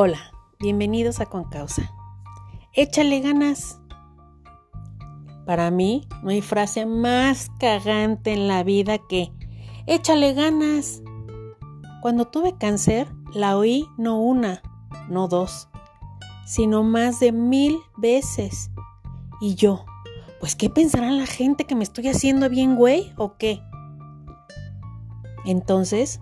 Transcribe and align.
Hola, 0.00 0.30
bienvenidos 0.60 1.18
a 1.18 1.26
Con 1.26 1.42
Causa. 1.50 1.92
Échale 2.72 3.18
ganas. 3.18 3.80
Para 5.44 5.72
mí 5.72 6.06
no 6.22 6.30
hay 6.30 6.40
frase 6.40 6.86
más 6.86 7.50
cagante 7.58 8.32
en 8.32 8.46
la 8.46 8.62
vida 8.62 8.98
que 9.08 9.32
échale 9.88 10.34
ganas. 10.34 11.02
Cuando 12.00 12.28
tuve 12.28 12.56
cáncer, 12.56 13.08
la 13.34 13.56
oí 13.58 13.88
no 13.98 14.20
una, 14.22 14.62
no 15.08 15.26
dos, 15.26 15.68
sino 16.46 16.84
más 16.84 17.18
de 17.18 17.32
mil 17.32 17.80
veces. 17.96 18.70
Y 19.40 19.56
yo, 19.56 19.84
pues 20.38 20.54
¿qué 20.54 20.70
pensarán 20.70 21.18
la 21.18 21.26
gente 21.26 21.64
que 21.64 21.74
me 21.74 21.82
estoy 21.82 22.06
haciendo 22.06 22.48
bien 22.48 22.76
güey 22.76 23.12
o 23.16 23.36
qué? 23.36 23.60
Entonces 25.44 26.20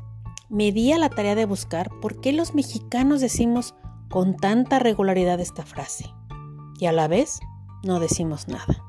me 0.49 0.73
di 0.73 0.93
a 0.93 0.99
la 0.99 1.11
tarea 1.11 1.35
de 1.35 1.45
buscar 1.45 1.91
por 2.01 2.21
qué 2.21 2.33
los 2.33 2.55
mexicanos 2.55 3.21
decimos 3.21 3.75
con 4.09 4.37
tanta 4.37 4.79
regularidad 4.79 5.41
esta 5.41 5.65
frase 5.65 6.13
y 6.79 6.87
a 6.87 6.93
la 6.93 7.09
vez 7.09 7.41
no 7.83 8.01
decimos 8.01 8.49
nada. 8.49 8.85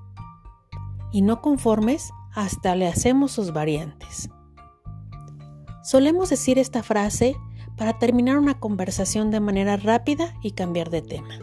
Y 1.12 1.22
no 1.22 1.42
conformes, 1.42 2.12
hasta 2.34 2.76
le 2.76 2.88
hacemos 2.88 3.32
sus 3.32 3.54
variantes. 3.54 4.30
Solemos 5.84 6.30
decir 6.30 6.60
esta 6.60 6.84
frase 6.84 7.36
para 7.78 7.98
terminar 7.98 8.38
una 8.38 8.60
conversación 8.60 9.32
de 9.32 9.40
manera 9.40 9.78
rápida 9.78 10.36
y 10.42 10.52
cambiar 10.52 10.90
de 10.90 11.02
tema. 11.02 11.36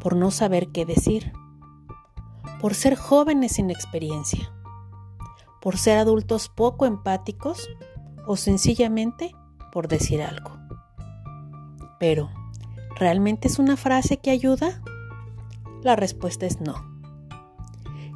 Por 0.00 0.16
no 0.16 0.30
saber 0.30 0.68
qué 0.68 0.86
decir. 0.86 1.32
Por 2.60 2.74
ser 2.74 2.96
jóvenes 2.96 3.52
sin 3.52 3.70
experiencia. 3.70 4.50
Por 5.60 5.76
ser 5.76 5.98
adultos 5.98 6.48
poco 6.48 6.86
empáticos 6.86 7.68
o 8.28 8.36
sencillamente 8.36 9.34
por 9.72 9.88
decir 9.88 10.22
algo. 10.22 10.50
Pero, 11.98 12.30
¿realmente 12.96 13.48
es 13.48 13.58
una 13.58 13.76
frase 13.76 14.18
que 14.18 14.30
ayuda? 14.30 14.82
La 15.82 15.96
respuesta 15.96 16.44
es 16.44 16.60
no. 16.60 16.74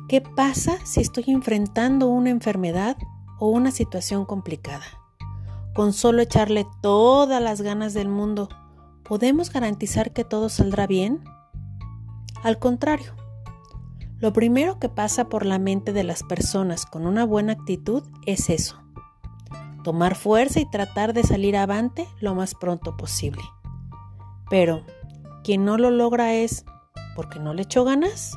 ¿Qué 0.09 0.21
pasa 0.21 0.77
si 0.85 1.01
estoy 1.01 1.25
enfrentando 1.29 2.09
una 2.09 2.29
enfermedad 2.29 2.99
o 3.39 3.49
una 3.49 3.71
situación 3.71 4.27
complicada? 4.27 4.85
Con 5.75 5.95
solo 5.95 6.21
echarle 6.21 6.67
todas 6.83 7.43
las 7.43 7.63
ganas 7.63 7.95
del 7.95 8.11
mundo, 8.11 8.51
¿podemos 9.05 9.51
garantizar 9.51 10.13
que 10.13 10.25
todo 10.25 10.51
saldrá 10.51 10.87
bien? 10.87 11.25
Al 12.43 12.59
contrario, 12.59 13.15
lo 14.19 14.35
primero 14.35 14.79
que 14.79 14.91
pasa 14.91 15.31
por 15.31 15.47
la 15.47 15.59
mente 15.59 15.95
de 15.95 16.05
las 16.05 16.23
personas 16.23 16.85
con 16.85 17.07
una 17.07 17.25
buena 17.25 17.55
actitud 17.55 18.03
es 18.27 18.51
eso, 18.51 18.82
tomar 19.83 20.15
fuerza 20.15 20.61
y 20.61 20.71
tratar 20.71 21.13
de 21.13 21.23
salir 21.25 21.57
avante 21.57 22.07
lo 22.21 22.35
más 22.35 22.55
pronto 22.55 22.97
posible. 22.97 23.43
Pero, 24.49 24.85
quien 25.45 25.65
no 25.65 25.79
lo 25.79 25.91
logra 25.91 26.35
es 26.35 26.65
porque 27.17 27.39
no 27.39 27.55
le 27.55 27.63
echó 27.63 27.85
ganas. 27.85 28.37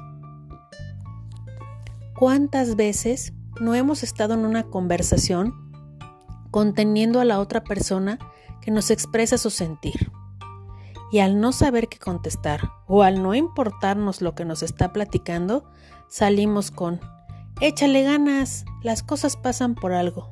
¿Cuántas 2.17 2.75
veces 2.75 3.33
no 3.59 3.75
hemos 3.75 4.03
estado 4.03 4.33
en 4.33 4.45
una 4.45 4.63
conversación 4.63 5.53
conteniendo 6.51 7.19
a 7.19 7.25
la 7.25 7.39
otra 7.39 7.63
persona 7.63 8.19
que 8.61 8.71
nos 8.71 8.89
expresa 8.89 9.37
su 9.37 9.49
sentir? 9.49 10.11
Y 11.11 11.19
al 11.19 11.39
no 11.39 11.51
saber 11.51 11.87
qué 11.87 11.99
contestar 11.99 12.71
o 12.87 13.03
al 13.03 13.21
no 13.21 13.35
importarnos 13.35 14.21
lo 14.21 14.33
que 14.35 14.45
nos 14.45 14.63
está 14.63 14.91
platicando, 14.91 15.69
salimos 16.07 16.71
con, 16.71 16.99
échale 17.61 18.03
ganas, 18.03 18.65
las 18.81 19.03
cosas 19.03 19.37
pasan 19.37 19.75
por 19.75 19.93
algo. 19.93 20.29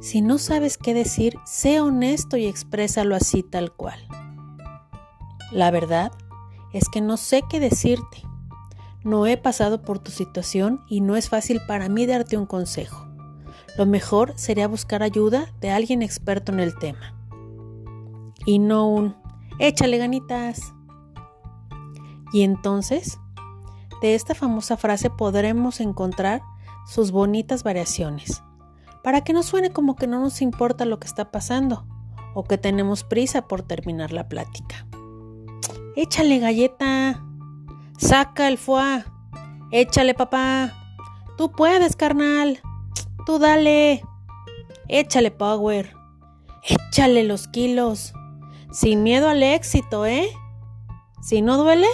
Si 0.00 0.22
no 0.22 0.38
sabes 0.38 0.78
qué 0.78 0.94
decir, 0.94 1.38
sé 1.44 1.80
honesto 1.80 2.36
y 2.36 2.46
exprésalo 2.46 3.16
así 3.16 3.42
tal 3.42 3.72
cual. 3.72 3.98
La 5.50 5.72
verdad 5.72 6.12
es 6.72 6.88
que 6.88 7.00
no 7.00 7.16
sé 7.16 7.42
qué 7.50 7.58
decirte. 7.58 8.22
No 9.02 9.26
he 9.26 9.36
pasado 9.36 9.82
por 9.82 9.98
tu 9.98 10.12
situación 10.12 10.82
y 10.88 11.00
no 11.00 11.16
es 11.16 11.28
fácil 11.28 11.60
para 11.66 11.88
mí 11.88 12.06
darte 12.06 12.36
un 12.36 12.46
consejo. 12.46 13.08
Lo 13.76 13.86
mejor 13.86 14.34
sería 14.36 14.68
buscar 14.68 15.02
ayuda 15.02 15.52
de 15.60 15.70
alguien 15.70 16.02
experto 16.02 16.52
en 16.52 16.60
el 16.60 16.76
tema. 16.78 17.14
Y 18.46 18.60
no 18.60 18.88
un 18.88 19.16
échale 19.58 19.98
ganitas. 19.98 20.74
Y 22.32 22.42
entonces, 22.42 23.18
de 24.00 24.14
esta 24.14 24.34
famosa 24.34 24.76
frase 24.76 25.10
podremos 25.10 25.80
encontrar 25.80 26.42
sus 26.86 27.10
bonitas 27.10 27.64
variaciones 27.64 28.42
para 29.08 29.24
que 29.24 29.32
no 29.32 29.42
suene 29.42 29.70
como 29.70 29.96
que 29.96 30.06
no 30.06 30.20
nos 30.20 30.42
importa 30.42 30.84
lo 30.84 31.00
que 31.00 31.06
está 31.06 31.30
pasando 31.30 31.86
o 32.34 32.44
que 32.44 32.58
tenemos 32.58 33.04
prisa 33.04 33.48
por 33.48 33.62
terminar 33.62 34.12
la 34.12 34.28
plática. 34.28 34.86
Échale 35.96 36.38
galleta, 36.38 37.24
saca 37.96 38.48
el 38.48 38.58
foie, 38.58 39.06
échale 39.72 40.12
papá, 40.12 40.74
tú 41.38 41.50
puedes 41.52 41.96
carnal, 41.96 42.60
tú 43.24 43.38
dale, 43.38 44.02
échale 44.88 45.30
power, 45.30 45.94
échale 46.62 47.24
los 47.24 47.48
kilos, 47.48 48.12
sin 48.70 49.02
miedo 49.04 49.30
al 49.30 49.42
éxito, 49.42 50.04
¿eh? 50.04 50.28
Si 51.22 51.40
no 51.40 51.56
duele, 51.56 51.88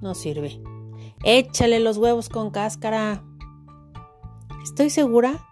no 0.00 0.14
sirve. 0.14 0.62
Échale 1.24 1.78
los 1.78 1.98
huevos 1.98 2.30
con 2.30 2.50
cáscara. 2.50 3.22
Estoy 4.62 4.88
segura 4.88 5.46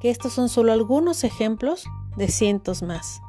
que 0.00 0.10
estos 0.10 0.32
son 0.32 0.48
solo 0.48 0.72
algunos 0.72 1.24
ejemplos 1.24 1.84
de 2.16 2.28
cientos 2.28 2.82
más. 2.82 3.20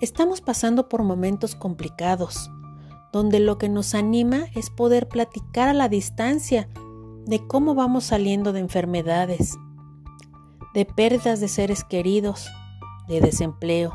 Estamos 0.00 0.40
pasando 0.40 0.88
por 0.88 1.02
momentos 1.02 1.54
complicados, 1.54 2.50
donde 3.12 3.40
lo 3.40 3.58
que 3.58 3.68
nos 3.68 3.94
anima 3.94 4.46
es 4.54 4.70
poder 4.70 5.08
platicar 5.08 5.68
a 5.68 5.74
la 5.74 5.88
distancia 5.88 6.68
de 7.26 7.46
cómo 7.46 7.74
vamos 7.74 8.04
saliendo 8.04 8.52
de 8.52 8.60
enfermedades, 8.60 9.58
de 10.74 10.84
pérdidas 10.84 11.40
de 11.40 11.48
seres 11.48 11.84
queridos, 11.84 12.48
de 13.08 13.20
desempleo, 13.20 13.92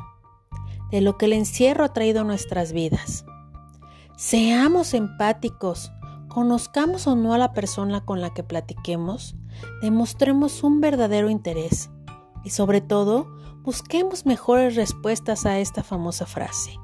de 0.92 1.02
lo 1.02 1.18
que 1.18 1.26
el 1.26 1.34
encierro 1.34 1.86
ha 1.86 1.94
traído 1.94 2.22
a 2.22 2.26
nuestras 2.26 2.74
vidas. 2.74 3.26
Seamos 4.18 4.94
empáticos, 4.94 5.92
conozcamos 6.28 7.08
o 7.08 7.16
no 7.16 7.34
a 7.34 7.38
la 7.38 7.54
persona 7.54 8.04
con 8.04 8.22
la 8.22 8.34
que 8.34 8.44
platiquemos, 8.44 9.36
demostremos 9.82 10.64
un 10.64 10.82
verdadero 10.82 11.30
interés 11.30 11.90
y 12.44 12.50
sobre 12.50 12.82
todo 12.82 13.28
busquemos 13.64 14.26
mejores 14.26 14.76
respuestas 14.76 15.46
a 15.46 15.60
esta 15.60 15.84
famosa 15.84 16.26
frase. 16.26 16.80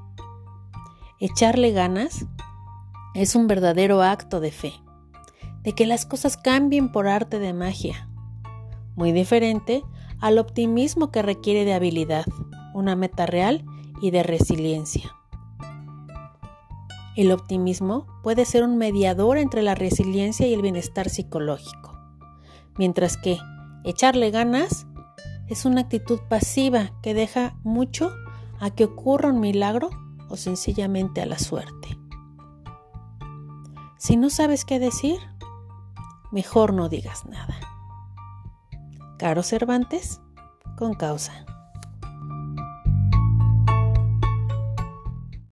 Echarle 1.20 1.72
ganas 1.72 2.26
es 3.14 3.36
un 3.36 3.48
verdadero 3.48 4.02
acto 4.02 4.40
de 4.40 4.52
fe, 4.52 4.74
de 5.64 5.74
que 5.74 5.86
las 5.86 6.06
cosas 6.06 6.38
cambien 6.38 6.92
por 6.92 7.08
arte 7.08 7.40
de 7.40 7.54
magia, 7.54 8.10
muy 8.96 9.12
diferente 9.12 9.84
al 10.22 10.38
optimismo 10.38 11.12
que 11.12 11.22
requiere 11.22 11.66
de 11.66 11.74
habilidad, 11.74 12.26
una 12.74 12.96
meta 12.96 13.26
real 13.26 13.66
y 14.02 14.12
de 14.12 14.24
resiliencia. 14.24 15.16
El 17.18 17.34
optimismo 17.34 18.08
puede 18.24 18.46
ser 18.46 18.64
un 18.64 18.78
mediador 18.78 19.38
entre 19.38 19.62
la 19.62 19.76
resiliencia 19.76 20.48
y 20.48 20.54
el 20.54 20.62
bienestar 20.62 21.10
psicológico, 21.10 21.99
mientras 22.80 23.18
que 23.18 23.38
echarle 23.84 24.32
ganas 24.32 24.88
es 25.48 25.66
una 25.66 25.82
actitud 25.82 26.20
pasiva 26.30 26.92
que 27.04 27.14
deja 27.14 27.58
mucho 27.64 28.16
a 28.60 28.72
que 28.72 28.86
ocurra 28.86 29.30
un 29.30 29.42
milagro 29.42 29.90
o 30.30 30.38
sencillamente 30.38 31.22
a 31.22 31.26
la 31.26 31.38
suerte. 31.38 32.00
Si 33.98 34.16
no 34.16 34.30
sabes 34.30 34.64
qué 34.64 34.80
decir, 34.80 35.20
mejor 36.32 36.74
no 36.74 36.88
digas 36.88 37.26
nada. 37.26 37.60
Caro 39.18 39.44
Cervantes, 39.44 40.22
con 40.78 40.94
causa. 40.94 41.46